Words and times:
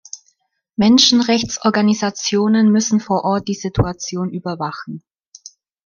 Menschenrechtsorganisationen 0.77 2.71
müssen 2.71 2.99
vor 2.99 3.23
Ort 3.23 3.47
die 3.47 3.53
Situation 3.53 4.31
überwachen. 4.31 5.03